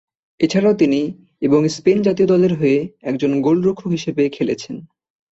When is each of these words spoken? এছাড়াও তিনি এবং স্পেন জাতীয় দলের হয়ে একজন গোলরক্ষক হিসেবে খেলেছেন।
এছাড়াও 0.39 0.73
তিনি 0.73 1.01
এবং 1.41 1.59
স্পেন 1.67 1.97
জাতীয় 2.01 2.27
দলের 2.27 2.53
হয়ে 2.55 2.77
একজন 3.01 3.31
গোলরক্ষক 3.41 3.89
হিসেবে 3.89 4.23
খেলেছেন। 4.29 4.75